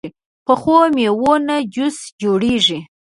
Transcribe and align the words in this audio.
پخو 0.45 0.77
میوو 0.95 1.33
نه 1.47 1.57
جوس 1.73 1.97
جوړېږي 2.21 2.79